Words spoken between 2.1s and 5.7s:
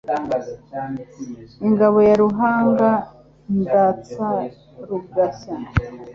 Ruhanga ndatsa rugashya.